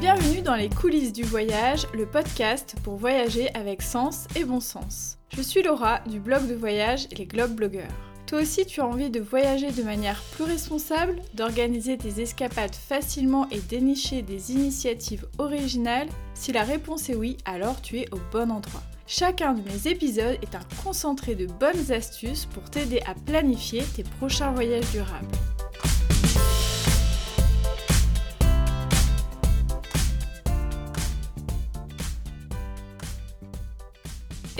Bienvenue 0.00 0.40
dans 0.40 0.54
les 0.54 0.70
coulisses 0.70 1.12
du 1.12 1.24
voyage, 1.24 1.86
le 1.92 2.06
podcast 2.06 2.74
pour 2.82 2.96
voyager 2.96 3.54
avec 3.54 3.82
sens 3.82 4.28
et 4.34 4.44
bon 4.44 4.58
sens. 4.58 5.18
Je 5.36 5.42
suis 5.42 5.62
Laura 5.62 6.00
du 6.08 6.20
blog 6.20 6.48
de 6.48 6.54
voyage 6.54 7.06
Les 7.18 7.26
Globe 7.26 7.50
Blogueurs. 7.50 7.92
Toi 8.26 8.40
aussi 8.40 8.64
tu 8.64 8.80
as 8.80 8.86
envie 8.86 9.10
de 9.10 9.20
voyager 9.20 9.70
de 9.70 9.82
manière 9.82 10.18
plus 10.32 10.44
responsable, 10.44 11.20
d'organiser 11.34 11.98
tes 11.98 12.22
escapades 12.22 12.74
facilement 12.74 13.46
et 13.50 13.60
dénicher 13.60 14.22
des 14.22 14.52
initiatives 14.52 15.26
originales? 15.36 16.08
Si 16.32 16.50
la 16.50 16.62
réponse 16.62 17.10
est 17.10 17.14
oui, 17.14 17.36
alors 17.44 17.82
tu 17.82 17.98
es 17.98 18.08
au 18.10 18.18
bon 18.32 18.50
endroit. 18.50 18.82
Chacun 19.06 19.52
de 19.52 19.60
mes 19.60 19.86
épisodes 19.86 20.38
est 20.40 20.54
un 20.54 20.82
concentré 20.82 21.34
de 21.34 21.44
bonnes 21.44 21.92
astuces 21.92 22.46
pour 22.46 22.70
t'aider 22.70 23.02
à 23.06 23.14
planifier 23.26 23.82
tes 23.94 24.04
prochains 24.04 24.52
voyages 24.52 24.90
durables. 24.92 25.36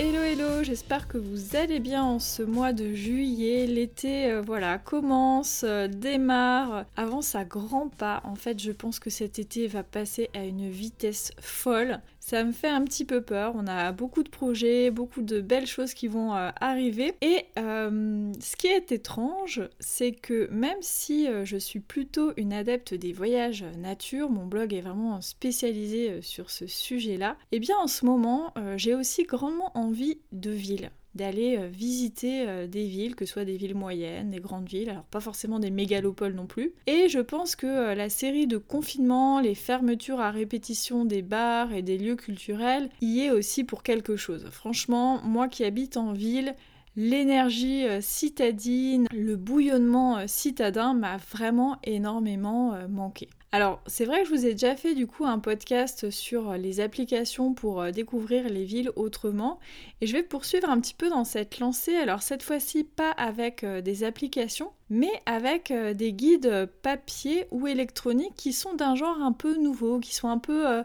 Hello 0.03 0.23
hello, 0.23 0.63
j'espère 0.63 1.07
que 1.07 1.17
vous 1.17 1.55
allez 1.55 1.79
bien 1.79 2.03
en 2.03 2.17
ce 2.17 2.41
mois 2.41 2.73
de 2.73 2.93
juillet. 2.93 3.67
L'été 3.67 4.31
euh, 4.31 4.41
voilà, 4.41 4.77
commence, 4.77 5.63
euh, 5.63 5.87
démarre, 5.87 6.85
avance 6.95 7.35
à 7.35 7.43
grands 7.43 7.89
pas. 7.89 8.21
En 8.23 8.35
fait, 8.35 8.59
je 8.59 8.71
pense 8.71 8.99
que 8.99 9.09
cet 9.09 9.37
été 9.37 9.67
va 9.67 9.83
passer 9.83 10.29
à 10.33 10.45
une 10.45 10.69
vitesse 10.69 11.31
folle. 11.39 11.99
Ça 12.19 12.43
me 12.43 12.51
fait 12.51 12.69
un 12.69 12.83
petit 12.83 13.03
peu 13.03 13.21
peur. 13.21 13.53
On 13.55 13.67
a 13.67 13.91
beaucoup 13.91 14.23
de 14.23 14.29
projets, 14.29 14.89
beaucoup 14.89 15.21
de 15.21 15.41
belles 15.41 15.67
choses 15.67 15.93
qui 15.93 16.07
vont 16.07 16.33
euh, 16.33 16.49
arriver. 16.59 17.13
Et 17.21 17.45
ce 17.55 18.55
qui 18.55 18.67
est 18.67 18.91
étrange, 18.91 19.61
c'est 19.79 20.11
que 20.13 20.49
même 20.51 20.77
si 20.81 21.27
je 21.43 21.57
suis 21.57 21.79
plutôt 21.79 22.31
une 22.37 22.53
adepte 22.53 22.93
des 22.93 23.11
voyages 23.11 23.65
nature, 23.77 24.29
mon 24.29 24.45
blog 24.45 24.73
est 24.73 24.81
vraiment 24.81 25.19
spécialisé 25.21 26.21
sur 26.21 26.49
ce 26.49 26.67
sujet-là, 26.67 27.37
et 27.51 27.57
eh 27.57 27.59
bien 27.59 27.75
en 27.77 27.87
ce 27.87 28.05
moment, 28.05 28.53
j'ai 28.77 28.95
aussi 28.95 29.23
grandement 29.23 29.71
envie 29.75 29.90
de 30.31 30.51
ville 30.51 30.91
d'aller 31.15 31.57
euh, 31.57 31.67
visiter 31.67 32.47
euh, 32.47 32.67
des 32.67 32.85
villes, 32.85 33.15
que 33.15 33.25
ce 33.25 33.33
soit 33.33 33.45
des 33.45 33.57
villes 33.57 33.75
moyennes, 33.75 34.31
des 34.31 34.39
grandes 34.39 34.67
villes, 34.67 34.89
alors 34.89 35.03
pas 35.03 35.19
forcément 35.19 35.59
des 35.59 35.71
mégalopoles 35.71 36.33
non 36.33 36.45
plus. 36.45 36.73
Et 36.87 37.09
je 37.09 37.19
pense 37.19 37.55
que 37.55 37.67
euh, 37.67 37.95
la 37.95 38.09
série 38.09 38.47
de 38.47 38.57
confinements, 38.57 39.39
les 39.39 39.55
fermetures 39.55 40.21
à 40.21 40.31
répétition 40.31 41.05
des 41.05 41.21
bars 41.21 41.73
et 41.73 41.81
des 41.81 41.97
lieux 41.97 42.15
culturels 42.15 42.89
y 43.01 43.21
est 43.21 43.31
aussi 43.31 43.63
pour 43.63 43.83
quelque 43.83 44.15
chose. 44.15 44.47
Franchement, 44.51 45.21
moi 45.23 45.47
qui 45.47 45.63
habite 45.63 45.97
en 45.97 46.13
ville, 46.13 46.55
L'énergie 46.97 47.85
citadine, 48.01 49.07
le 49.13 49.37
bouillonnement 49.37 50.27
citadin 50.27 50.93
m'a 50.93 51.15
vraiment 51.15 51.77
énormément 51.85 52.75
manqué. 52.89 53.29
Alors, 53.53 53.81
c'est 53.85 54.05
vrai 54.05 54.21
que 54.21 54.29
je 54.29 54.33
vous 54.33 54.45
ai 54.45 54.53
déjà 54.53 54.77
fait 54.77 54.95
du 54.95 55.07
coup 55.07 55.25
un 55.25 55.37
podcast 55.37 56.09
sur 56.09 56.53
les 56.53 56.79
applications 56.79 57.53
pour 57.53 57.81
euh, 57.81 57.91
découvrir 57.91 58.47
les 58.47 58.63
villes 58.63 58.91
autrement 58.95 59.59
et 59.99 60.07
je 60.07 60.13
vais 60.13 60.23
poursuivre 60.23 60.69
un 60.69 60.79
petit 60.79 60.93
peu 60.93 61.09
dans 61.09 61.25
cette 61.25 61.59
lancée. 61.59 61.97
Alors, 61.97 62.21
cette 62.21 62.43
fois-ci, 62.43 62.85
pas 62.85 63.11
avec 63.11 63.65
euh, 63.65 63.81
des 63.81 64.05
applications, 64.05 64.71
mais 64.89 65.11
avec 65.25 65.69
euh, 65.69 65.93
des 65.93 66.13
guides 66.13 66.69
papier 66.81 67.45
ou 67.51 67.67
électroniques 67.67 68.35
qui 68.37 68.53
sont 68.53 68.73
d'un 68.73 68.95
genre 68.95 69.21
un 69.21 69.33
peu 69.33 69.57
nouveau, 69.57 69.99
qui 69.99 70.15
sont 70.15 70.29
un 70.29 70.37
peu 70.37 70.83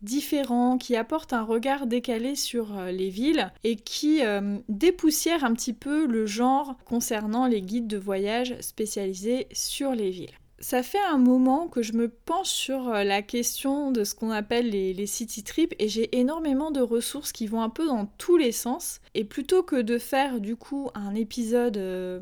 différents, 0.00 0.78
qui 0.78 0.96
apportent 0.96 1.34
un 1.34 1.42
regard 1.42 1.86
décalé 1.86 2.34
sur 2.34 2.80
les 2.86 3.10
villes 3.10 3.52
et 3.62 3.76
qui 3.76 4.20
dépoussièrent 4.68 5.44
un 5.44 5.52
petit 5.54 5.72
peu 5.72 6.06
le 6.06 6.26
genre 6.26 6.76
concernant 6.86 7.46
les 7.46 7.62
guides 7.62 7.88
de 7.88 7.98
voyage 7.98 8.54
spécialisés 8.60 9.48
sur 9.52 9.92
les 9.92 10.10
villes. 10.10 10.34
Ça 10.58 10.82
fait 10.82 11.02
un 11.10 11.18
moment 11.18 11.68
que 11.68 11.82
je 11.82 11.92
me 11.92 12.08
penche 12.08 12.48
sur 12.48 12.88
euh, 12.88 13.04
la 13.04 13.20
question 13.20 13.90
de 13.90 14.04
ce 14.04 14.14
qu'on 14.14 14.30
appelle 14.30 14.70
les, 14.70 15.06
city 15.06 15.44
trips 15.44 15.74
et 15.78 15.88
j'ai 15.88 16.18
énormément 16.18 16.70
de 16.70 16.80
ressources 16.80 17.30
qui 17.30 17.46
vont 17.46 17.60
un 17.60 17.68
peu 17.68 17.86
dans 17.86 18.06
tous 18.06 18.38
les 18.38 18.52
sens. 18.52 19.00
Et 19.14 19.24
plutôt 19.24 19.62
que 19.62 19.76
de 19.76 19.98
faire 19.98 20.40
du 20.40 20.56
coup 20.56 20.90
un 20.94 21.14
épisode 21.14 21.76
euh, 21.76 22.20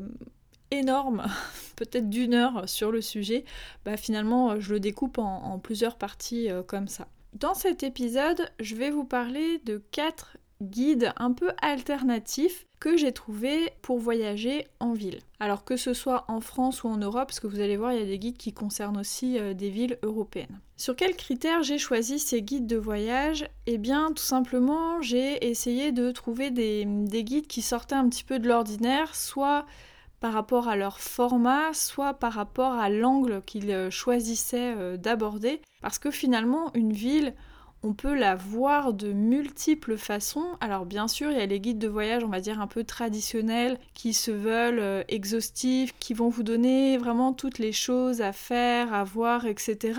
énorme, 0.69 1.25
peut-être 1.77 2.09
d'une 2.09 2.33
heure 2.33 2.67
sur 2.67 2.91
le 2.91 2.99
sujet, 2.99 3.45
bah 3.85 3.95
finalement 3.95 4.59
je 4.59 4.73
le 4.73 4.81
découpe 4.81 5.17
en, 5.17 5.57
plusieurs 5.59 5.95
parties 5.95 6.49
euh, 6.49 6.61
comme 6.61 6.89
ça. 6.89 7.07
Dans 7.33 7.53
cet 7.53 7.83
épisode, 7.83 8.49
je 8.59 8.75
vais 8.75 8.91
vous 8.91 9.05
parler 9.05 9.59
de 9.65 9.81
quatre 9.91 10.37
guide 10.61 11.13
un 11.17 11.31
peu 11.31 11.51
alternatif 11.61 12.65
j'ai 12.97 13.11
trouvé 13.11 13.71
pour 13.81 13.99
voyager 13.99 14.67
en 14.79 14.93
ville. 14.93 15.19
Alors 15.39 15.63
que 15.63 15.77
ce 15.77 15.93
soit 15.93 16.25
en 16.27 16.39
France 16.39 16.83
ou 16.83 16.87
en 16.87 16.97
Europe, 16.97 17.27
parce 17.27 17.39
que 17.39 17.47
vous 17.47 17.59
allez 17.59 17.77
voir, 17.77 17.93
il 17.93 17.99
y 17.99 18.03
a 18.03 18.05
des 18.05 18.19
guides 18.19 18.37
qui 18.37 18.53
concernent 18.53 18.97
aussi 18.97 19.37
euh, 19.39 19.53
des 19.53 19.69
villes 19.69 19.97
européennes. 20.03 20.59
Sur 20.77 20.95
quels 20.95 21.15
critères 21.15 21.63
j'ai 21.63 21.77
choisi 21.77 22.19
ces 22.19 22.41
guides 22.41 22.67
de 22.67 22.77
voyage? 22.77 23.47
Eh 23.65 23.77
bien, 23.77 24.09
tout 24.09 24.23
simplement, 24.23 25.01
j'ai 25.01 25.47
essayé 25.49 25.91
de 25.91 26.11
trouver 26.11 26.51
des, 26.51 26.85
des 26.85 27.23
guides 27.23 27.47
qui 27.47 27.61
sortaient 27.61 27.95
un 27.95 28.07
petit 28.09 28.23
peu 28.23 28.39
de 28.39 28.47
l'ordinaire, 28.47 29.15
soit 29.15 29.65
par 30.19 30.33
rapport 30.33 30.67
à 30.67 30.75
leur 30.75 30.99
format, 30.99 31.73
soit 31.73 32.13
par 32.13 32.33
rapport 32.33 32.73
à 32.73 32.89
l'angle 32.89 33.41
qu'ils 33.45 33.71
euh, 33.71 33.91
choisissaient 33.91 34.73
euh, 34.75 34.97
d'aborder. 34.97 35.61
Parce 35.81 35.99
que 35.99 36.11
finalement, 36.11 36.71
une 36.73 36.93
ville, 36.93 37.35
on 37.83 37.93
peut 37.93 38.15
la 38.15 38.35
voir 38.35 38.93
de 38.93 39.11
multiples 39.13 39.97
façons. 39.97 40.57
Alors 40.59 40.85
bien 40.85 41.07
sûr, 41.07 41.31
il 41.31 41.37
y 41.37 41.41
a 41.41 41.45
les 41.45 41.59
guides 41.59 41.77
de 41.77 41.87
voyage, 41.87 42.23
on 42.23 42.29
va 42.29 42.39
dire 42.39 42.59
un 42.59 42.67
peu 42.67 42.83
traditionnels, 42.83 43.79
qui 43.93 44.13
se 44.13 44.31
veulent 44.31 44.79
euh, 44.79 45.03
exhaustifs, 45.07 45.93
qui 45.99 46.13
vont 46.13 46.29
vous 46.29 46.43
donner 46.43 46.97
vraiment 46.97 47.33
toutes 47.33 47.59
les 47.59 47.71
choses 47.71 48.21
à 48.21 48.33
faire, 48.33 48.93
à 48.93 49.03
voir, 49.03 49.45
etc 49.45 49.93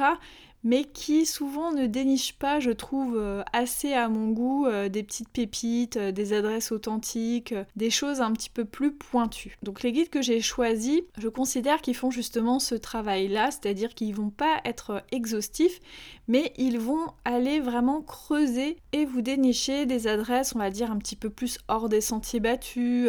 mais 0.65 0.85
qui 0.85 1.27
souvent 1.27 1.73
ne 1.73 1.87
déniche 1.87 2.35
pas, 2.35 2.61
je 2.61 2.71
trouve, 2.71 3.17
euh, 3.17 3.43
assez 3.53 3.93
à 3.93 4.09
mon 4.09 4.31
goût, 4.31 4.67
euh, 4.67 4.89
des 4.89 5.03
petites 5.03 5.29
pépites, 5.29 5.97
euh, 5.97 6.13
des 6.13 6.33
adresses 6.33 6.73
authentiques, 6.73 7.55
des 7.77 7.91
choses 7.91 8.21
un 8.21 8.33
petit 8.33 8.51
peu 8.51 8.65
plus 8.65 8.93
pointues. 8.93 9.57
Donc 9.63 9.83
les 9.83 9.93
guides 9.93 10.11
que 10.11 10.23
j'ai 10.23 10.41
choisis, 10.41 11.03
je 11.19 11.29
considère 11.29 11.81
qu'ils 11.83 11.95
font 11.95 12.11
justement 12.11 12.59
ce 12.59 12.75
travail-là, 12.75 13.51
c'est-à-dire 13.51 13.95
qu'ils 13.95 14.15
vont 14.15 14.31
pas 14.31 14.61
être 14.65 15.05
exhaustifs, 15.13 15.81
mais 16.27 16.53
ils 16.57 16.81
vont 16.81 17.07
aller 17.25 17.61
vraiment 17.61 18.03
creuser 18.03 18.77
et 18.93 19.05
vous 19.05 19.23
dénicher 19.23 19.87
des 19.87 20.09
adresses, 20.09 20.55
on 20.55 20.59
va 20.59 20.71
dire, 20.71 20.91
un 20.91 20.99
petit 20.99 21.17
peu 21.17 21.31
plus 21.31 21.59
hors 21.69 21.89
des 21.89 22.01
sentiers 22.01 22.41
battus, 22.41 23.09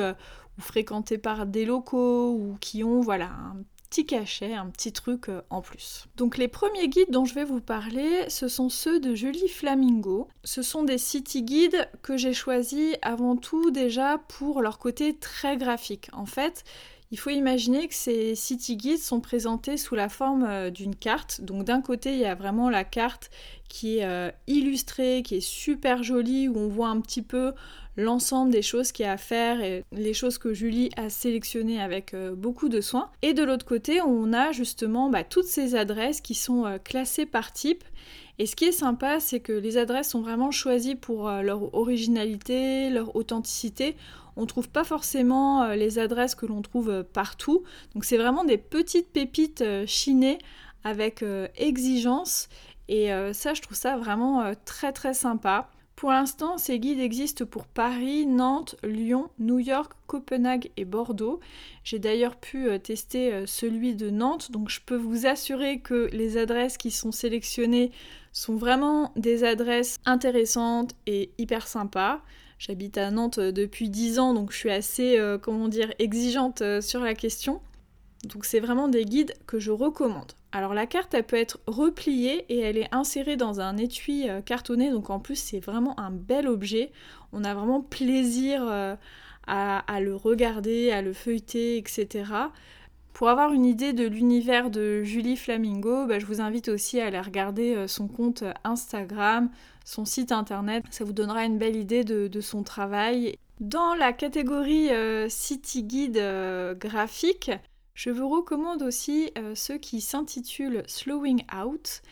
ou 0.58 0.62
fréquentées 0.62 1.18
par 1.18 1.46
des 1.46 1.66
locaux, 1.66 2.32
ou 2.32 2.58
qui 2.60 2.84
ont, 2.84 3.02
voilà, 3.02 3.26
un 3.26 3.56
cachet, 4.06 4.54
un 4.54 4.68
petit 4.68 4.92
truc 4.92 5.30
euh, 5.30 5.42
en 5.50 5.62
plus. 5.62 6.06
Donc 6.16 6.38
les 6.38 6.48
premiers 6.48 6.88
guides 6.88 7.12
dont 7.12 7.26
je 7.26 7.34
vais 7.34 7.44
vous 7.44 7.62
parler, 7.62 8.30
ce 8.30 8.48
sont 8.48 8.70
ceux 8.70 9.00
de 9.00 9.16
Julie 9.16 9.50
Flamingo. 9.50 10.28
Ce 10.44 10.62
sont 10.62 10.84
des 10.84 10.98
city 10.98 11.44
guides 11.44 11.90
que 12.02 12.18
j'ai 12.18 12.34
choisis 12.34 12.96
avant 13.02 13.36
tout 13.36 13.72
déjà 13.72 14.18
pour 14.28 14.62
leur 14.62 14.80
côté 14.80 15.16
très 15.16 15.58
graphique. 15.58 16.10
En 16.14 16.26
fait, 16.26 16.64
il 17.10 17.18
faut 17.18 17.30
imaginer 17.30 17.88
que 17.88 17.96
ces 17.96 18.36
city 18.36 18.76
guides 18.76 19.00
sont 19.00 19.22
présentés 19.22 19.78
sous 19.78 19.96
la 19.96 20.10
forme 20.10 20.44
euh, 20.44 20.70
d'une 20.70 20.96
carte. 20.96 21.42
Donc 21.42 21.64
d'un 21.64 21.82
côté, 21.82 22.14
il 22.14 22.20
y 22.20 22.26
a 22.26 22.36
vraiment 22.36 22.70
la 22.70 22.84
carte 22.84 23.30
qui 23.70 24.00
est 24.00 24.06
euh, 24.06 24.30
illustrée, 24.48 25.24
qui 25.24 25.36
est 25.36 25.42
super 25.42 26.04
jolie, 26.04 26.50
où 26.50 26.58
on 26.58 26.68
voit 26.68 26.90
un 26.90 27.00
petit 27.00 27.22
peu 27.22 27.54
l'ensemble 27.98 28.52
des 28.52 28.62
choses 28.62 28.92
qu'il 28.92 29.06
y 29.06 29.10
a 29.10 29.14
à 29.14 29.18
faire 29.18 29.62
et 29.62 29.84
les 29.92 30.14
choses 30.14 30.38
que 30.38 30.54
Julie 30.54 30.92
a 30.96 31.10
sélectionnées 31.10 31.82
avec 31.82 32.14
euh, 32.14 32.36
beaucoup 32.36 32.70
de 32.70 32.80
soin. 32.80 33.10
Et 33.24 33.34
de 33.34 33.44
l'autre 33.44 33.66
côté, 33.66 34.02
on 34.02 34.32
a 34.32 34.52
justement 34.52 35.10
bah, 35.10 35.24
toutes 35.24 35.48
ces 35.48 35.76
adresses 35.76 36.22
qui 36.22 36.36
sont 36.36 36.66
euh, 36.66 36.78
classées 36.78 37.26
par 37.26 37.52
type. 37.52 37.84
Et 38.38 38.46
ce 38.46 38.56
qui 38.56 38.66
est 38.66 38.72
sympa, 38.72 39.20
c'est 39.20 39.40
que 39.40 39.52
les 39.52 39.78
adresses 39.78 40.10
sont 40.10 40.22
vraiment 40.22 40.52
choisies 40.52 40.96
pour 40.96 41.28
euh, 41.28 41.42
leur 41.42 41.74
originalité, 41.74 42.92
leur 42.92 43.16
authenticité. 43.16 43.96
On 44.36 44.42
ne 44.42 44.48
trouve 44.48 44.70
pas 44.70 44.84
forcément 44.84 45.70
les 45.70 45.98
adresses 45.98 46.36
que 46.36 46.46
l'on 46.46 46.62
trouve 46.62 47.04
partout. 47.12 47.64
Donc 47.96 48.06
c'est 48.06 48.18
vraiment 48.18 48.44
des 48.44 48.60
petites 48.60 49.12
pépites 49.12 49.64
chinées 49.88 50.38
avec 50.84 51.26
exigence. 51.56 52.48
Et 52.88 53.10
ça, 53.34 53.56
je 53.56 53.64
trouve 53.64 53.76
ça 53.76 53.98
vraiment 53.98 54.54
très 54.64 54.92
très 54.92 55.16
sympa. 55.16 55.72
Pour 55.98 56.12
l'instant, 56.12 56.60
ces 56.60 56.78
guides 56.78 57.00
existent 57.00 57.44
pour 57.48 57.66
Paris, 57.66 58.28
Nantes, 58.28 58.76
Lyon, 58.84 59.32
New 59.40 59.58
York, 59.58 59.94
Copenhague 60.06 60.70
et 60.78 60.86
Bordeaux. 60.86 61.40
J'ai 61.84 61.98
d'ailleurs 61.98 62.36
pu 62.36 62.68
euh, 62.68 62.78
tester 62.78 63.34
euh, 63.34 63.48
celui 63.48 63.96
de 63.96 64.12
Nantes, 64.12 64.52
donc 64.52 64.70
je 64.70 64.80
peux 64.80 64.96
vous 64.96 65.26
assurer 65.26 65.80
que 65.80 66.08
les 66.14 66.38
adresses 66.38 66.78
qui 66.78 66.92
sont 66.92 67.12
sélectionnées 67.12 67.92
sont 68.32 68.58
vraiment 68.58 69.12
des 69.16 69.44
adresses 69.44 69.98
intéressantes 70.06 70.92
et 71.08 71.32
hyper 71.40 71.68
sympas. 71.68 72.22
J'habite 72.60 73.00
à 73.00 73.10
Nantes 73.10 73.40
euh, 73.40 73.52
depuis 73.52 73.90
10 73.90 74.20
ans, 74.20 74.36
donc 74.36 74.52
je 74.52 74.58
suis 74.58 74.70
assez, 74.70 75.20
comment 75.42 75.68
dire, 75.68 75.92
exigeante 75.98 76.62
sur 76.80 77.00
la 77.00 77.16
question. 77.16 77.60
Donc 78.24 78.46
c'est 78.46 78.60
vraiment 78.60 78.88
des 78.88 79.04
guides 79.04 79.34
que 79.48 79.58
je 79.58 79.72
recommande. 79.72 80.34
Alors 80.58 80.74
la 80.74 80.88
carte, 80.88 81.14
elle 81.14 81.24
peut 81.24 81.36
être 81.36 81.60
repliée 81.68 82.44
et 82.50 82.58
elle 82.62 82.78
est 82.78 82.92
insérée 82.92 83.36
dans 83.36 83.62
un 83.62 83.78
étui 83.78 84.28
euh, 84.28 84.42
cartonné, 84.42 84.90
donc 84.90 85.12
en 85.12 85.20
plus 85.20 85.36
c'est 85.36 85.60
vraiment 85.60 86.00
un 86.00 86.10
bel 86.10 86.48
objet. 86.48 86.92
On 87.32 87.44
a 87.44 87.54
vraiment 87.54 87.82
plaisir 87.82 88.66
euh, 88.68 88.96
à, 89.46 90.02
le 90.02 90.16
regarder, 90.16 90.90
à 90.90 91.04
le 91.04 91.14
feuilleter, 91.14 91.78
etc. 91.78 92.24
Pour 93.14 93.30
avoir 93.30 93.54
une 93.54 93.66
idée 93.66 93.94
de 93.94 94.08
l'univers 94.08 94.72
de 94.72 95.04
Julie 95.04 95.38
Flamingo, 95.38 96.08
bah, 96.08 96.18
je 96.18 96.26
vous 96.26 96.42
invite 96.42 96.70
aussi 96.70 97.00
à 97.00 97.06
aller 97.06 97.22
regarder 97.22 97.76
euh, 97.76 97.88
son 97.88 98.08
compte 98.08 98.44
Instagram, 98.64 99.52
son 99.86 100.06
site 100.06 100.32
internet. 100.32 100.84
Ça 100.90 101.04
vous 101.04 101.14
donnera 101.14 101.46
une 101.46 101.60
belle 101.60 101.76
idée 101.76 102.04
de, 102.04 102.42
son 102.42 102.64
travail. 102.64 103.38
Dans 103.60 103.94
la 103.94 104.12
catégorie 104.12 104.90
City 105.30 105.84
Guide 105.84 106.20
graphique, 106.80 107.52
je 107.98 108.12
vous 108.12 108.30
recommande 108.30 108.84
aussi 108.84 109.32
ceux 109.56 109.78
qui 109.78 110.02
s'intitulent 110.02 110.84
Slowing 110.86 111.44
Out. 111.54 112.04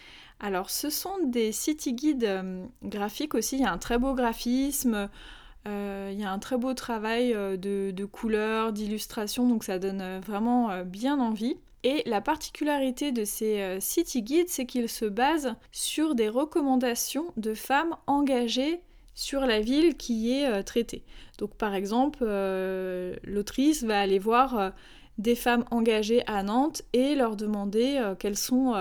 Alors 0.42 0.70
ce 0.72 0.90
sont 0.90 1.20
des 1.24 1.52
city 1.52 1.94
guides 1.94 2.28
graphiques 2.84 3.36
aussi, 3.36 3.58
il 3.58 3.62
y 3.62 3.66
a 3.66 3.72
un 3.72 3.78
très 3.78 3.98
beau 4.00 4.16
graphisme, 4.16 5.10
euh, 5.68 6.12
il 6.14 6.20
y 6.20 6.24
a 6.24 6.32
un 6.32 6.40
très 6.40 6.58
beau 6.58 6.74
travail 6.74 7.34
euh, 7.34 7.58
de, 7.58 8.06
couleurs, 8.06 8.72
d'illustration, 8.72 9.48
donc 9.48 9.64
ça 9.64 9.80
donne 9.80 10.02
euh, 10.02 10.20
vraiment 10.20 10.84
bien 10.84 11.20
envie. 11.20 11.58
Et 11.84 12.02
la 12.08 12.20
particularité 12.20 13.12
de 13.12 13.26
ces 13.26 13.78
city 13.80 14.24
guides, 14.24 14.50
c'est 14.50 14.66
qu'ils 14.66 14.90
se 14.90 15.06
basent 15.06 15.54
sur 15.72 16.16
des 16.16 16.30
recommandations 16.30 17.28
de 17.38 17.54
femmes 17.54 17.96
engagées 18.08 18.82
sur 19.14 19.42
la 19.42 19.60
ville 19.60 19.96
qui 19.96 20.34
est 20.34 20.64
traitée. 20.64 21.04
Donc 21.38 21.54
par 21.54 21.76
exemple, 21.76 22.26
l'autrice 23.24 23.84
va 23.84 24.00
aller 24.00 24.18
voir 24.18 24.74
des 25.18 25.36
femmes 25.36 25.66
engagées 25.72 26.24
à 26.28 26.44
Nantes 26.44 26.82
et 26.94 27.16
leur 27.16 27.36
demander 27.36 28.02
quelles 28.20 28.38
sont 28.38 28.74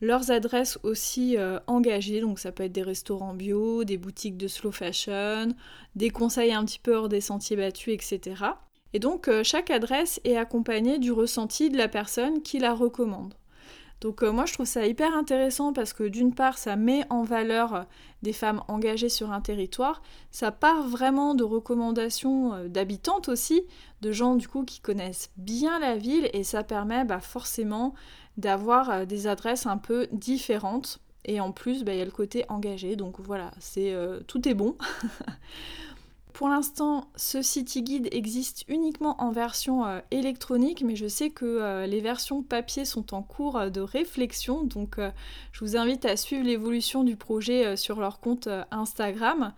leurs 0.00 0.30
adresses 0.30 0.78
aussi 0.82 1.36
euh, 1.36 1.58
engagées, 1.66 2.20
donc 2.20 2.38
ça 2.38 2.52
peut 2.52 2.64
être 2.64 2.72
des 2.72 2.82
restaurants 2.82 3.34
bio, 3.34 3.84
des 3.84 3.98
boutiques 3.98 4.36
de 4.36 4.48
slow 4.48 4.72
fashion, 4.72 5.48
des 5.94 6.10
conseils 6.10 6.52
un 6.52 6.64
petit 6.64 6.78
peu 6.78 6.96
hors 6.96 7.08
des 7.08 7.20
sentiers 7.20 7.56
battus, 7.56 7.94
etc. 7.94 8.44
Et 8.92 8.98
donc 8.98 9.28
euh, 9.28 9.44
chaque 9.44 9.70
adresse 9.70 10.20
est 10.24 10.36
accompagnée 10.36 10.98
du 10.98 11.12
ressenti 11.12 11.70
de 11.70 11.76
la 11.76 11.88
personne 11.88 12.42
qui 12.42 12.58
la 12.58 12.74
recommande. 12.74 13.34
Donc 14.00 14.22
euh, 14.22 14.32
moi 14.32 14.46
je 14.46 14.54
trouve 14.54 14.66
ça 14.66 14.86
hyper 14.86 15.14
intéressant 15.14 15.72
parce 15.72 15.92
que 15.92 16.04
d'une 16.04 16.34
part 16.34 16.58
ça 16.58 16.76
met 16.76 17.04
en 17.10 17.22
valeur 17.22 17.86
des 18.22 18.32
femmes 18.32 18.62
engagées 18.68 19.08
sur 19.08 19.32
un 19.32 19.40
territoire, 19.40 20.02
ça 20.30 20.50
part 20.52 20.88
vraiment 20.88 21.34
de 21.34 21.44
recommandations 21.44 22.66
d'habitantes 22.68 23.28
aussi, 23.28 23.62
de 24.00 24.12
gens 24.12 24.36
du 24.36 24.48
coup 24.48 24.64
qui 24.64 24.80
connaissent 24.80 25.30
bien 25.36 25.78
la 25.78 25.96
ville 25.96 26.28
et 26.32 26.44
ça 26.44 26.62
permet 26.62 27.04
bah, 27.04 27.20
forcément 27.20 27.94
d'avoir 28.36 28.90
euh, 28.90 29.04
des 29.04 29.26
adresses 29.26 29.66
un 29.66 29.78
peu 29.78 30.08
différentes. 30.12 31.00
Et 31.26 31.40
en 31.40 31.52
plus, 31.52 31.84
bah, 31.84 31.92
il 31.92 31.98
y 31.98 32.02
a 32.02 32.06
le 32.06 32.10
côté 32.10 32.44
engagé. 32.48 32.96
Donc 32.96 33.20
voilà, 33.20 33.52
c'est 33.60 33.92
euh, 33.92 34.20
tout 34.26 34.48
est 34.48 34.54
bon. 34.54 34.76
Pour 36.32 36.48
l'instant, 36.48 37.08
ce 37.16 37.42
City 37.42 37.82
Guide 37.82 38.08
existe 38.12 38.64
uniquement 38.68 39.20
en 39.22 39.30
version 39.30 39.84
euh, 39.84 40.00
électronique, 40.10 40.82
mais 40.82 40.96
je 40.96 41.08
sais 41.08 41.30
que 41.30 41.84
les 41.86 42.00
versions 42.00 42.42
papier 42.42 42.84
sont 42.84 43.14
en 43.14 43.22
cours 43.22 43.70
de 43.70 43.80
réflexion, 43.80 44.64
donc 44.64 44.98
je 45.52 45.64
vous 45.64 45.76
invite 45.76 46.04
à 46.04 46.16
suivre 46.16 46.44
l'évolution 46.44 47.04
du 47.04 47.16
projet 47.16 47.76
sur 47.76 48.00
leur 48.00 48.20
compte 48.20 48.48
Instagram. 48.70 49.52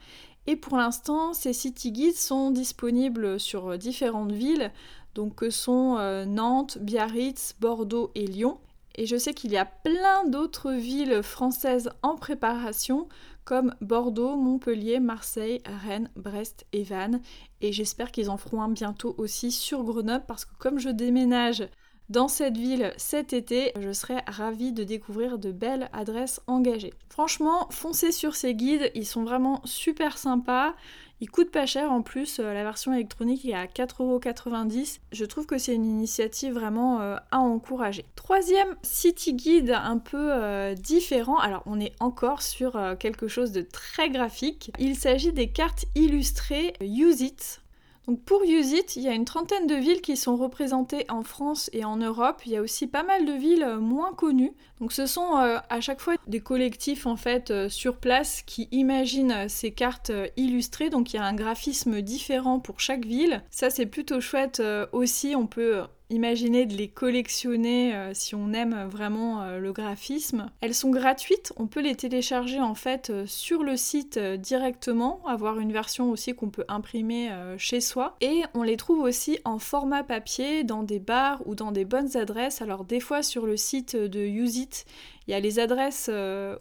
Et 0.47 0.57
pour 0.57 0.77
l'instant, 0.77 1.35
ces 1.35 1.53
City 1.53 1.93
Guides 1.93 2.17
sont 2.17 2.51
disponibles 2.51 3.39
sur 3.39 3.79
différentes 3.79 4.33
villes, 4.33 4.73
donc 5.15 5.37
que 5.37 5.51
sont 5.51 5.99
Nantes, 6.27 6.79
Biarritz, 6.81 7.55
Bordeaux 7.61 8.11
et 8.15 8.27
Lyon. 8.27 8.59
Et 8.95 9.07
je 9.07 9.17
sais 9.17 9.35
qu'il 9.35 9.53
y 9.53 9.57
a 9.57 9.65
plein 9.65 10.27
d'autres 10.27 10.73
villes 10.73 11.23
françaises 11.23 11.91
en 12.03 12.17
préparation, 12.17 13.09
comme 13.45 13.75
Bordeaux, 13.81 14.37
Montpellier, 14.37 15.01
Marseille, 15.01 15.61
Rennes, 15.65 16.11
Brest 16.17 16.67
et 16.73 16.83
Vannes. 16.83 17.21
Et 17.61 17.73
j'espère 17.73 18.13
qu'ils 18.13 18.31
en 18.31 18.37
feront 18.37 18.63
un 18.63 18.69
bientôt 18.69 19.15
aussi 19.19 19.51
sur 19.51 19.83
Grenoble, 19.83 20.25
parce 20.27 20.45
que 20.45 20.55
comme 20.59 20.79
je 20.79 20.91
déménage 20.91 21.69
dans 22.09 22.29
cette 22.29 22.57
ville 22.57 22.93
cet 22.97 23.33
été, 23.33 23.73
je 23.81 23.93
serais 23.93 24.23
ravie 24.27 24.73
de 24.73 24.85
découvrir 24.85 25.39
de 25.39 25.53
belles 25.53 25.89
adresses 25.93 26.41
engagées. 26.47 26.95
Franchement, 27.09 27.69
foncez 27.71 28.13
sur 28.13 28.35
ces 28.35 28.55
guides, 28.55 28.91
ils 28.95 29.07
sont 29.07 29.25
vraiment 29.25 29.61
super 29.65 30.19
sympas. 30.19 30.75
Il 31.23 31.31
coûte 31.31 31.53
pas 31.53 31.67
cher 31.67 31.93
en 31.93 32.03
plus, 32.03 32.41
euh, 32.41 32.53
la 32.53 32.65
version 32.65 32.93
électronique 32.93 33.45
est 33.45 33.55
à 33.55 33.67
4,90€. 33.67 34.99
Je 35.13 35.25
trouve 35.25 35.47
que 35.47 35.57
c'est 35.57 35.73
une 35.73 35.85
initiative 35.85 36.53
vraiment 36.53 37.01
euh, 37.01 37.17
à 37.31 37.39
encourager. 37.39 38.05
Troisième 38.17 38.75
city 38.83 39.35
guide 39.35 39.71
un 39.71 39.99
peu 39.99 40.33
euh, 40.33 40.75
différent, 40.75 41.39
alors 41.39 41.63
on 41.67 41.79
est 41.79 41.95
encore 42.01 42.43
sur 42.43 42.77
quelque 42.99 43.29
chose 43.29 43.53
de 43.53 43.63
très 43.63 44.11
graphique. 44.11 44.73
Il 44.81 44.97
s'agit 44.97 45.33
des 45.33 45.47
cartes 45.47 45.85
illustrées 45.95 46.75
Use 46.81 47.21
It 47.21 47.62
donc 48.09 48.21
pour 48.25 48.43
Use 48.43 48.73
It, 48.73 48.97
il 48.97 49.03
y 49.03 49.09
a 49.09 49.13
une 49.13 49.25
trentaine 49.25 49.69
de 49.69 49.77
villes 49.77 50.01
qui 50.01 50.17
sont 50.17 50.37
représentées 50.37 51.07
en 51.09 51.23
France 51.23 51.71
et 51.73 51.85
en 51.85 51.97
Europe. 51.97 52.43
Il 52.47 52.53
y 52.53 52.57
a 52.57 52.61
aussi 52.61 52.89
pas 52.89 53.05
mal 53.05 53.25
de 53.25 53.33
villes 53.33 53.63
euh, 53.63 53.79
moins 53.79 54.13
connues. 54.13 54.53
Donc 54.81 54.93
ce 54.93 55.07
sont 55.07 55.37
euh, 55.37 55.59
à 55.71 55.81
chaque 55.81 56.01
fois 56.01 56.17
des 56.27 56.41
collectifs 56.41 57.07
en 57.07 57.17
fait 57.17 57.53
euh, 57.53 57.69
sur 57.69 57.99
place 57.99 58.43
qui 58.43 58.69
imaginent 58.73 59.49
ces 59.49 59.71
cartes 59.71 60.11
illustrées. 60.37 60.91
Donc 60.91 61.13
il 61.13 61.17
y 61.17 61.21
a 61.21 61.25
un 61.25 61.35
graphisme 61.35 62.03
différent 62.03 62.59
pour 62.59 62.81
chaque 62.81 63.05
ville. 63.05 63.45
Ça 63.51 63.71
c'est 63.71 63.87
plutôt 63.87 64.21
chouette 64.21 64.61
aussi. 64.91 65.37
On 65.37 65.47
peut 65.47 65.83
imaginer 66.13 66.67
de 66.67 66.75
les 66.75 66.89
collectionner 66.89 67.95
euh, 67.95 68.15
si 68.15 68.35
on 68.35 68.53
aime 68.53 68.87
vraiment 68.89 69.43
euh, 69.43 69.59
le 69.59 69.73
graphisme. 69.73 70.47
Elles 70.61 70.75
sont 70.75 70.91
gratuites, 70.91 71.53
on 71.57 71.67
peut 71.67 71.81
les 71.81 71.95
télécharger 71.95 72.61
en 72.61 72.75
fait 72.75 73.11
euh, 73.11 73.25
sur 73.27 73.63
le 73.63 73.77
site 73.77 74.19
directement, 74.19 75.21
avoir 75.27 75.59
une 75.59 75.73
version 75.73 76.11
aussi 76.11 76.35
qu'on 76.35 76.51
peut 76.51 76.65
imprimer 76.69 77.31
chez 77.57 77.81
soi. 77.81 78.17
Et 78.21 78.43
on 78.55 78.63
les 78.63 78.77
trouve 78.77 79.01
aussi 79.01 79.39
en 79.45 79.59
format 79.59 80.03
papier 80.03 80.65
dans 80.65 80.83
des 80.83 80.99
bars 80.99 81.41
ou 81.47 81.55
dans 81.55 81.73
des 81.73 81.85
bonnes 81.85 82.17
adresses. 82.17 82.63
Alors 82.63 82.85
des 82.85 83.01
fois 83.01 83.23
sur 83.23 83.47
le 83.47 83.57
site 83.57 83.97
de 83.97 84.21
It, 84.21 84.85
il 85.27 85.31
y 85.31 85.35
a 85.35 85.41
les 85.41 85.59
adresses 85.59 86.11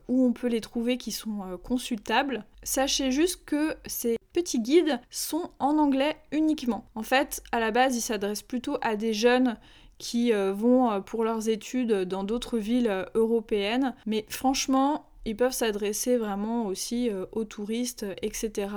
où 0.08 0.26
on 0.26 0.34
peut 0.34 0.48
les 0.48 0.62
trouver 0.62 0.98
qui 0.98 1.12
sont 1.12 1.60
consultables. 1.64 2.46
Sachez 2.64 3.12
juste 3.12 3.44
que 3.46 3.76
ces 3.86 4.18
petits 4.34 4.62
guides 4.62 5.00
sont 5.10 5.52
en 5.60 5.78
anglais 5.78 6.16
uniquement. 6.32 6.86
En 6.96 7.04
fait, 7.04 7.44
à 7.52 7.60
la 7.60 7.72
base, 7.72 7.96
ils 7.96 8.02
s'adressent 8.02 8.42
plutôt 8.42 8.78
à 8.82 8.96
des 8.96 9.14
jeunes 9.14 9.58
qui 10.02 10.34
euh, 10.34 10.52
vont 10.52 10.92
euh, 10.92 11.00
pour 11.00 11.24
leurs 11.24 11.48
études 11.48 11.94
dans 11.94 12.24
d'autres 12.24 12.58
villes 12.58 12.90
euh, 12.90 13.06
européennes. 13.14 13.94
Mais 14.08 14.26
franchement, 14.30 15.06
ils 15.26 15.36
peuvent 15.36 15.54
s'adresser 15.54 16.18
vraiment 16.18 16.66
aussi 16.66 17.12
aux 17.32 17.44
touristes, 17.44 18.08
etc. 18.24 18.70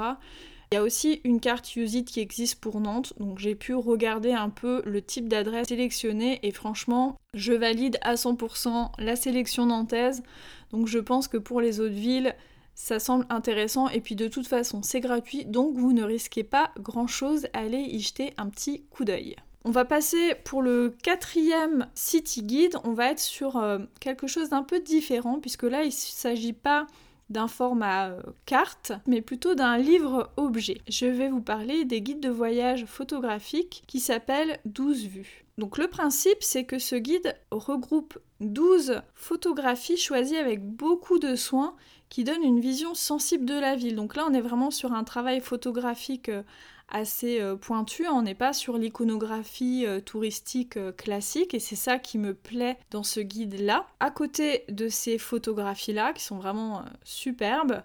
Il 0.74 0.78
y 0.78 0.80
a 0.80 0.82
aussi 0.82 1.20
une 1.22 1.38
carte 1.38 1.76
Usit 1.76 2.04
qui 2.04 2.18
existe 2.18 2.56
pour 2.56 2.80
Nantes, 2.80 3.12
donc 3.20 3.38
j'ai 3.38 3.54
pu 3.54 3.74
regarder 3.74 4.32
un 4.32 4.50
peu 4.50 4.82
le 4.84 5.00
type 5.02 5.28
d'adresse 5.28 5.68
sélectionnée 5.68 6.40
et 6.42 6.50
franchement, 6.50 7.16
je 7.32 7.52
valide 7.52 7.96
à 8.02 8.16
100% 8.16 8.90
la 8.98 9.14
sélection 9.14 9.66
nantaise. 9.66 10.24
Donc 10.72 10.88
je 10.88 10.98
pense 10.98 11.28
que 11.28 11.36
pour 11.36 11.60
les 11.60 11.78
autres 11.78 11.94
villes, 11.94 12.34
ça 12.74 12.98
semble 12.98 13.24
intéressant 13.30 13.88
et 13.88 14.00
puis 14.00 14.16
de 14.16 14.26
toute 14.26 14.48
façon 14.48 14.82
c'est 14.82 14.98
gratuit 14.98 15.44
donc 15.44 15.76
vous 15.76 15.92
ne 15.92 16.02
risquez 16.02 16.42
pas 16.42 16.72
grand 16.80 17.06
chose 17.06 17.46
à 17.52 17.60
aller 17.60 17.78
y 17.78 18.00
jeter 18.00 18.34
un 18.36 18.48
petit 18.48 18.82
coup 18.90 19.04
d'œil. 19.04 19.36
On 19.64 19.70
va 19.70 19.84
passer 19.84 20.34
pour 20.42 20.60
le 20.60 20.96
quatrième 21.04 21.86
City 21.94 22.42
Guide, 22.42 22.78
on 22.82 22.94
va 22.94 23.12
être 23.12 23.20
sur 23.20 23.58
euh, 23.58 23.78
quelque 24.00 24.26
chose 24.26 24.48
d'un 24.48 24.64
peu 24.64 24.80
différent 24.80 25.38
puisque 25.38 25.62
là 25.62 25.84
il 25.84 25.90
ne 25.90 25.92
s'agit 25.92 26.52
pas 26.52 26.88
d'un 27.30 27.48
format 27.48 28.10
euh, 28.10 28.20
carte, 28.46 28.92
mais 29.06 29.20
plutôt 29.20 29.54
d'un 29.54 29.78
livre 29.78 30.30
objet. 30.36 30.80
Je 30.88 31.06
vais 31.06 31.28
vous 31.28 31.40
parler 31.40 31.84
des 31.84 32.00
guides 32.00 32.20
de 32.20 32.28
voyage 32.28 32.84
photographiques 32.86 33.84
qui 33.86 34.00
s'appellent 34.00 34.58
12 34.64 35.06
vues. 35.06 35.44
Donc 35.56 35.78
le 35.78 35.86
principe, 35.86 36.42
c'est 36.42 36.64
que 36.64 36.78
ce 36.78 36.96
guide 36.96 37.36
regroupe 37.50 38.18
12 38.40 39.02
photographies 39.14 39.96
choisies 39.96 40.36
avec 40.36 40.64
beaucoup 40.64 41.18
de 41.18 41.36
soins 41.36 41.76
qui 42.08 42.24
donne 42.24 42.42
une 42.42 42.60
vision 42.60 42.94
sensible 42.94 43.44
de 43.44 43.58
la 43.58 43.76
ville. 43.76 43.96
Donc 43.96 44.16
là, 44.16 44.24
on 44.28 44.34
est 44.34 44.40
vraiment 44.40 44.70
sur 44.70 44.92
un 44.92 45.04
travail 45.04 45.40
photographique 45.40 46.28
euh, 46.28 46.42
assez 46.88 47.40
euh, 47.40 47.56
pointu, 47.56 48.06
on 48.06 48.22
n'est 48.22 48.34
pas 48.34 48.52
sur 48.52 48.78
l'iconographie 48.78 49.84
euh, 49.86 50.00
touristique 50.00 50.78
classique 50.96 51.54
et 51.54 51.60
c'est 51.60 51.76
ça 51.76 51.98
qui 51.98 52.18
me 52.18 52.34
plaît 52.34 52.78
dans 52.90 53.02
ce 53.02 53.20
guide-là. 53.20 53.86
À 54.00 54.10
côté 54.10 54.64
de 54.68 54.88
ces 54.88 55.18
photographies-là, 55.18 56.12
qui 56.12 56.22
sont 56.22 56.36
vraiment 56.36 56.84
superbes, 57.02 57.82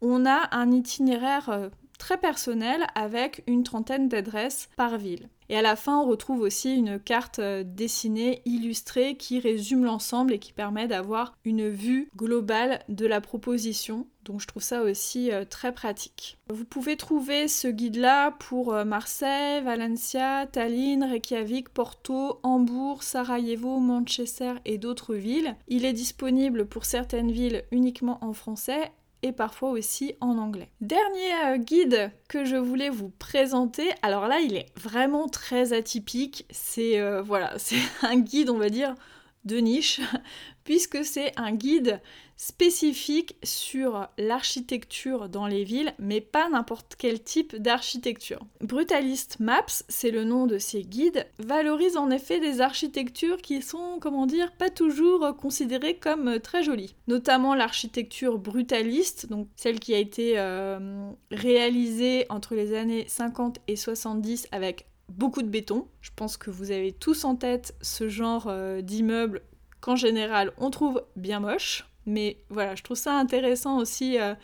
on 0.00 0.26
a 0.26 0.48
un 0.52 0.72
itinéraire 0.72 1.70
très 2.00 2.18
personnel 2.18 2.86
avec 2.96 3.44
une 3.46 3.62
trentaine 3.62 4.08
d'adresses 4.08 4.68
par 4.76 4.98
ville. 4.98 5.28
Et 5.50 5.56
à 5.56 5.62
la 5.62 5.74
fin, 5.74 5.98
on 5.98 6.06
retrouve 6.06 6.40
aussi 6.42 6.76
une 6.76 7.00
carte 7.00 7.40
euh, 7.40 7.64
dessinée, 7.64 8.40
illustrée, 8.44 9.16
qui 9.16 9.40
résume 9.40 9.84
l'ensemble 9.84 10.32
et 10.32 10.38
qui 10.38 10.52
permet 10.52 10.86
d'avoir 10.86 11.36
une 11.44 11.68
vue 11.68 12.08
globale 12.16 12.84
de 12.88 13.04
la 13.04 13.20
proposition. 13.20 14.06
Donc 14.24 14.40
je 14.40 14.46
trouve 14.46 14.62
ça 14.62 14.82
aussi 14.82 15.32
euh, 15.32 15.44
très 15.44 15.72
pratique. 15.72 16.38
Vous 16.48 16.64
pouvez 16.64 16.96
trouver 16.96 17.48
ce 17.48 17.66
guide-là 17.66 18.30
pour 18.38 18.72
euh, 18.72 18.84
Marseille, 18.84 19.60
Valencia, 19.62 20.46
Tallinn, 20.46 21.02
Reykjavik, 21.02 21.68
Porto, 21.70 22.38
Hambourg, 22.44 23.02
Sarajevo, 23.02 23.80
Manchester 23.80 24.54
et 24.64 24.78
d'autres 24.78 25.16
villes. 25.16 25.56
Il 25.66 25.84
est 25.84 25.92
disponible 25.92 26.66
pour 26.66 26.84
certaines 26.84 27.32
villes 27.32 27.64
uniquement 27.72 28.18
en 28.24 28.32
français 28.32 28.92
et 29.22 29.32
parfois 29.32 29.70
aussi 29.70 30.14
en 30.20 30.38
anglais. 30.38 30.70
Dernier 30.80 31.34
euh, 31.46 31.56
guide 31.58 32.10
que 32.28 32.44
je 32.44 32.56
voulais 32.56 32.90
vous 32.90 33.10
présenter, 33.10 33.90
alors 34.02 34.28
là 34.28 34.40
il 34.40 34.56
est 34.56 34.66
vraiment 34.76 35.28
très 35.28 35.72
atypique, 35.72 36.46
c'est 36.50 37.00
euh, 37.00 37.22
voilà, 37.22 37.54
c'est 37.58 37.80
un 38.02 38.16
guide 38.16 38.50
on 38.50 38.58
va 38.58 38.70
dire 38.70 38.94
de 39.44 39.56
niche, 39.58 40.00
puisque 40.64 41.04
c'est 41.04 41.32
un 41.38 41.52
guide 41.52 42.00
spécifique 42.36 43.36
sur 43.42 44.08
l'architecture 44.16 45.28
dans 45.28 45.46
les 45.46 45.62
villes, 45.62 45.92
mais 45.98 46.22
pas 46.22 46.48
n'importe 46.48 46.94
quel 46.96 47.22
type 47.22 47.54
d'architecture. 47.56 48.40
Brutalist 48.62 49.40
Maps, 49.40 49.82
c'est 49.90 50.10
le 50.10 50.24
nom 50.24 50.46
de 50.46 50.56
ces 50.56 50.82
guides, 50.82 51.26
valorise 51.38 51.98
en 51.98 52.10
effet 52.10 52.40
des 52.40 52.62
architectures 52.62 53.42
qui 53.42 53.60
sont, 53.60 53.98
comment 54.00 54.24
dire, 54.24 54.52
pas 54.52 54.70
toujours 54.70 55.36
considérées 55.36 55.96
comme 55.96 56.40
très 56.40 56.62
jolies. 56.62 56.94
Notamment 57.08 57.54
l'architecture 57.54 58.38
brutaliste, 58.38 59.28
donc 59.28 59.48
celle 59.54 59.78
qui 59.78 59.94
a 59.94 59.98
été 59.98 60.38
euh, 60.38 61.10
réalisée 61.30 62.24
entre 62.30 62.54
les 62.54 62.74
années 62.74 63.04
50 63.06 63.58
et 63.68 63.76
70 63.76 64.48
avec 64.50 64.86
beaucoup 65.10 65.42
de 65.42 65.48
béton. 65.48 65.86
Je 66.00 66.10
pense 66.14 66.36
que 66.36 66.50
vous 66.50 66.70
avez 66.70 66.92
tous 66.92 67.24
en 67.24 67.36
tête 67.36 67.74
ce 67.82 68.08
genre 68.08 68.46
euh, 68.48 68.80
d'immeuble 68.80 69.42
qu'en 69.80 69.96
général 69.96 70.52
on 70.58 70.70
trouve 70.70 71.02
bien 71.16 71.40
moche. 71.40 71.86
Mais 72.06 72.38
voilà, 72.48 72.74
je 72.74 72.82
trouve 72.82 72.96
ça 72.96 73.14
intéressant 73.14 73.78
aussi 73.78 74.18
euh, 74.18 74.34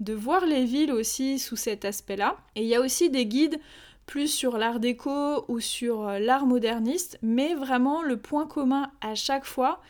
de 0.00 0.14
voir 0.14 0.46
les 0.46 0.64
villes 0.64 0.92
aussi 0.92 1.38
sous 1.38 1.56
cet 1.56 1.84
aspect-là. 1.84 2.36
Et 2.56 2.62
il 2.62 2.68
y 2.68 2.74
a 2.74 2.80
aussi 2.80 3.10
des 3.10 3.26
guides 3.26 3.60
plus 4.06 4.28
sur 4.28 4.58
l'art 4.58 4.80
déco 4.80 5.44
ou 5.48 5.60
sur 5.60 6.06
euh, 6.06 6.18
l'art 6.18 6.46
moderniste, 6.46 7.18
mais 7.22 7.54
vraiment 7.54 8.02
le 8.02 8.16
point 8.16 8.46
commun 8.46 8.90
à 9.00 9.14
chaque 9.14 9.44
fois, 9.44 9.80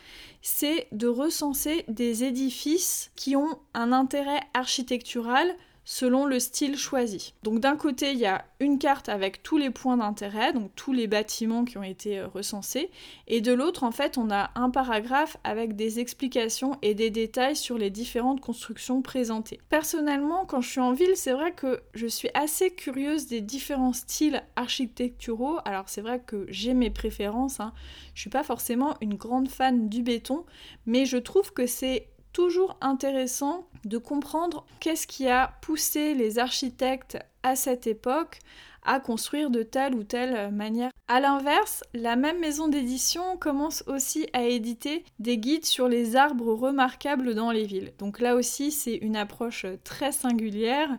c'est 0.41 0.87
de 0.91 1.07
recenser 1.07 1.85
des 1.87 2.23
édifices 2.23 3.11
qui 3.15 3.35
ont 3.35 3.59
un 3.73 3.91
intérêt 3.91 4.39
architectural 4.53 5.55
selon 5.85 6.25
le 6.25 6.39
style 6.39 6.77
choisi. 6.77 7.35
Donc 7.43 7.59
d'un 7.59 7.77
côté, 7.77 8.11
il 8.11 8.17
y 8.17 8.25
a 8.25 8.43
une 8.59 8.79
carte 8.79 9.07
avec 9.07 9.43
tous 9.43 9.57
les 9.57 9.69
points 9.69 9.97
d'intérêt, 9.97 10.51
donc 10.51 10.71
tous 10.75 10.91
les 10.91 11.07
bâtiments 11.07 11.63
qui 11.63 11.77
ont 11.77 11.83
été 11.83 12.19
euh, 12.19 12.27
recensés, 12.27 12.89
et 13.27 13.39
de 13.39 13.53
l'autre, 13.53 13.83
en 13.83 13.91
fait, 13.91 14.17
on 14.17 14.31
a 14.31 14.51
un 14.55 14.69
paragraphe 14.69 15.37
avec 15.43 15.75
des 15.75 15.99
explications 15.99 16.77
et 16.81 16.95
des 16.95 17.11
détails 17.11 17.55
sur 17.55 17.77
les 17.77 17.91
différentes 17.91 18.41
constructions 18.41 19.01
présentées. 19.01 19.59
Personnellement, 19.69 20.45
quand 20.45 20.61
je 20.61 20.69
suis 20.69 20.81
en 20.81 20.93
ville, 20.93 21.15
c'est 21.15 21.33
vrai 21.33 21.51
que 21.51 21.81
je 21.93 22.07
suis 22.07 22.29
assez 22.33 22.71
curieuse 22.71 23.27
des 23.27 23.41
différents 23.41 23.93
styles 23.93 24.43
architecturaux. 24.55 25.59
Alors 25.65 25.87
c'est 25.87 26.01
vrai 26.01 26.19
que 26.25 26.45
j'ai 26.49 26.73
mes 26.73 26.89
préférences, 26.89 27.59
hein. 27.59 27.73
je 28.15 28.21
suis 28.21 28.29
pas 28.29 28.43
forcément 28.43 28.95
une 29.01 29.13
grande 29.13 29.49
fan 29.49 29.87
du 29.87 30.01
béton, 30.01 30.45
mais 30.87 31.05
je 31.05 31.17
trouve 31.17 31.53
que 31.53 31.67
c'est 31.67 32.07
toujours 32.35 32.75
intéressant 32.81 33.65
de 33.85 33.97
comprendre 33.97 34.65
qu'est-ce 34.81 35.07
qui 35.07 35.29
a 35.29 35.53
poussé 35.61 36.13
les 36.13 36.37
architectes 36.37 37.17
à 37.43 37.55
cette 37.55 37.87
époque 37.87 38.39
à 38.83 38.99
construire 38.99 39.49
de 39.49 39.63
telle 39.63 39.95
ou 39.95 40.03
telle 40.03 40.51
manière. 40.51 40.91
A 41.07 41.21
l'inverse, 41.21 41.81
la 41.93 42.17
même 42.17 42.39
maison 42.39 42.67
d'édition 42.67 43.37
commence 43.37 43.85
aussi 43.87 44.27
à 44.33 44.43
éditer 44.43 45.05
des 45.17 45.37
guides 45.37 45.65
sur 45.65 45.87
les 45.87 46.17
arbres 46.17 46.53
remarquables 46.53 47.35
dans 47.35 47.51
les 47.51 47.65
villes. 47.65 47.93
Donc 47.99 48.19
là 48.19 48.35
aussi, 48.35 48.69
c'est 48.69 48.95
une 48.95 49.15
approche 49.15 49.65
très 49.85 50.11
singulière 50.11 50.89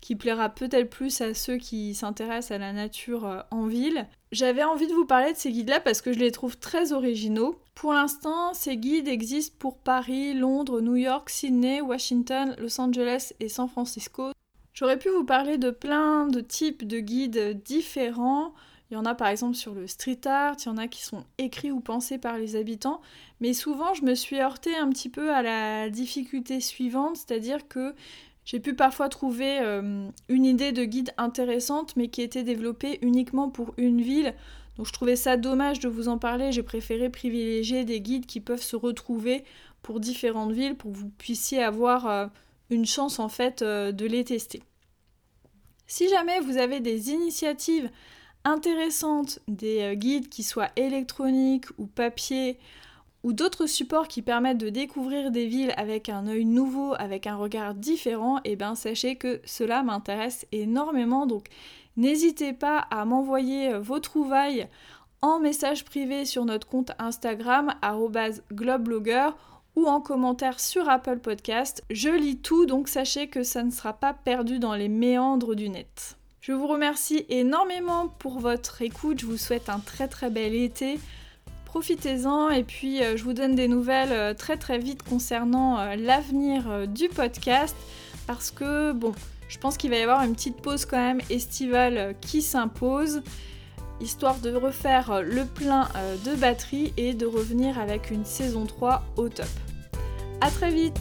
qui 0.00 0.16
plaira 0.16 0.48
peut-être 0.48 0.88
plus 0.88 1.20
à 1.20 1.34
ceux 1.34 1.58
qui 1.58 1.94
s'intéressent 1.94 2.52
à 2.52 2.58
la 2.58 2.72
nature 2.72 3.26
euh, 3.26 3.40
en 3.50 3.66
ville. 3.66 4.06
J'avais 4.32 4.64
envie 4.64 4.86
de 4.86 4.94
vous 4.94 5.06
parler 5.06 5.34
de 5.34 5.38
ces 5.38 5.52
guides-là 5.52 5.80
parce 5.80 6.00
que 6.00 6.12
je 6.12 6.18
les 6.18 6.32
trouve 6.32 6.56
très 6.56 6.92
originaux. 6.92 7.60
Pour 7.76 7.92
l'instant, 7.92 8.54
ces 8.54 8.78
guides 8.78 9.06
existent 9.06 9.54
pour 9.58 9.76
Paris, 9.76 10.32
Londres, 10.32 10.80
New 10.80 10.96
York, 10.96 11.28
Sydney, 11.28 11.82
Washington, 11.82 12.56
Los 12.58 12.80
Angeles 12.80 13.34
et 13.38 13.50
San 13.50 13.68
Francisco. 13.68 14.30
J'aurais 14.72 14.98
pu 14.98 15.10
vous 15.10 15.24
parler 15.24 15.58
de 15.58 15.70
plein 15.70 16.26
de 16.26 16.40
types 16.40 16.86
de 16.86 17.00
guides 17.00 17.62
différents. 17.62 18.54
Il 18.90 18.94
y 18.94 18.96
en 18.96 19.04
a 19.04 19.14
par 19.14 19.28
exemple 19.28 19.56
sur 19.56 19.74
le 19.74 19.86
street 19.86 20.22
art, 20.24 20.56
il 20.60 20.66
y 20.66 20.68
en 20.70 20.78
a 20.78 20.88
qui 20.88 21.02
sont 21.02 21.24
écrits 21.36 21.70
ou 21.70 21.80
pensés 21.80 22.16
par 22.16 22.38
les 22.38 22.56
habitants, 22.56 23.02
mais 23.40 23.52
souvent 23.52 23.92
je 23.92 24.04
me 24.04 24.14
suis 24.14 24.40
heurtée 24.40 24.74
un 24.74 24.88
petit 24.88 25.10
peu 25.10 25.34
à 25.34 25.42
la 25.42 25.90
difficulté 25.90 26.60
suivante, 26.60 27.16
c'est-à-dire 27.16 27.68
que 27.68 27.94
j'ai 28.46 28.60
pu 28.60 28.74
parfois 28.74 29.10
trouver 29.10 29.58
euh, 29.60 30.08
une 30.30 30.46
idée 30.46 30.72
de 30.72 30.84
guide 30.84 31.12
intéressante, 31.18 31.94
mais 31.96 32.08
qui 32.08 32.22
était 32.22 32.44
développée 32.44 33.00
uniquement 33.02 33.50
pour 33.50 33.74
une 33.76 34.00
ville. 34.00 34.34
Donc 34.76 34.86
je 34.86 34.92
trouvais 34.92 35.16
ça 35.16 35.36
dommage 35.36 35.80
de 35.80 35.88
vous 35.88 36.08
en 36.08 36.18
parler, 36.18 36.52
j'ai 36.52 36.62
préféré 36.62 37.08
privilégier 37.08 37.84
des 37.84 38.00
guides 38.00 38.26
qui 38.26 38.40
peuvent 38.40 38.62
se 38.62 38.76
retrouver 38.76 39.44
pour 39.82 40.00
différentes 40.00 40.52
villes, 40.52 40.76
pour 40.76 40.92
que 40.92 40.96
vous 40.96 41.08
puissiez 41.08 41.62
avoir 41.62 42.06
euh, 42.06 42.26
une 42.70 42.84
chance 42.84 43.18
en 43.18 43.28
fait 43.28 43.62
euh, 43.62 43.92
de 43.92 44.04
les 44.04 44.24
tester. 44.24 44.62
Si 45.86 46.08
jamais 46.08 46.40
vous 46.40 46.58
avez 46.58 46.80
des 46.80 47.10
initiatives 47.10 47.88
intéressantes, 48.44 49.38
des 49.48 49.80
euh, 49.82 49.94
guides 49.94 50.28
qui 50.28 50.42
soient 50.42 50.70
électroniques 50.76 51.66
ou 51.78 51.86
papier, 51.86 52.58
ou 53.26 53.32
d'autres 53.32 53.66
supports 53.66 54.06
qui 54.06 54.22
permettent 54.22 54.56
de 54.58 54.68
découvrir 54.68 55.32
des 55.32 55.46
villes 55.46 55.74
avec 55.76 56.08
un 56.08 56.28
œil 56.28 56.44
nouveau, 56.44 56.94
avec 56.96 57.26
un 57.26 57.34
regard 57.34 57.74
différent, 57.74 58.38
et 58.44 58.52
eh 58.52 58.56
bien 58.56 58.76
sachez 58.76 59.16
que 59.16 59.40
cela 59.44 59.82
m'intéresse 59.82 60.46
énormément. 60.52 61.26
Donc 61.26 61.48
n'hésitez 61.96 62.52
pas 62.52 62.78
à 62.78 63.04
m'envoyer 63.04 63.72
euh, 63.72 63.80
vos 63.80 63.98
trouvailles 63.98 64.68
en 65.22 65.40
message 65.40 65.84
privé 65.84 66.24
sur 66.24 66.44
notre 66.44 66.68
compte 66.68 66.92
Instagram 67.00 67.74
@globeblogger 68.52 69.30
ou 69.74 69.86
en 69.86 70.00
commentaire 70.00 70.60
sur 70.60 70.88
Apple 70.88 71.18
Podcast. 71.18 71.82
Je 71.90 72.10
lis 72.10 72.38
tout, 72.38 72.64
donc 72.64 72.86
sachez 72.86 73.26
que 73.26 73.42
ça 73.42 73.64
ne 73.64 73.72
sera 73.72 73.94
pas 73.94 74.14
perdu 74.14 74.60
dans 74.60 74.76
les 74.76 74.88
méandres 74.88 75.56
du 75.56 75.68
net. 75.68 76.16
Je 76.40 76.52
vous 76.52 76.68
remercie 76.68 77.26
énormément 77.28 78.06
pour 78.06 78.38
votre 78.38 78.82
écoute, 78.82 79.18
je 79.18 79.26
vous 79.26 79.36
souhaite 79.36 79.68
un 79.68 79.80
très 79.80 80.06
très 80.06 80.30
bel 80.30 80.54
été. 80.54 81.00
Profitez-en 81.76 82.48
et 82.48 82.64
puis 82.64 83.02
euh, 83.02 83.18
je 83.18 83.22
vous 83.22 83.34
donne 83.34 83.54
des 83.54 83.68
nouvelles 83.68 84.10
euh, 84.10 84.32
très 84.32 84.56
très 84.56 84.78
vite 84.78 85.02
concernant 85.02 85.78
euh, 85.78 85.94
l'avenir 85.94 86.88
du 86.88 87.10
podcast 87.10 87.76
parce 88.26 88.50
que 88.50 88.92
bon, 88.92 89.12
je 89.50 89.58
pense 89.58 89.76
qu'il 89.76 89.90
va 89.90 89.98
y 89.98 90.00
avoir 90.00 90.22
une 90.22 90.32
petite 90.32 90.56
pause 90.56 90.86
quand 90.86 90.96
même 90.96 91.20
estivale 91.28 92.14
qui 92.22 92.40
s'impose 92.40 93.22
histoire 94.00 94.38
de 94.38 94.54
refaire 94.54 95.20
le 95.20 95.44
plein 95.44 95.86
de 96.24 96.34
batterie 96.34 96.94
et 96.96 97.12
de 97.12 97.26
revenir 97.26 97.78
avec 97.78 98.10
une 98.10 98.24
saison 98.24 98.64
3 98.64 99.02
au 99.18 99.28
top. 99.28 99.44
A 100.40 100.50
très 100.50 100.70
vite 100.70 100.98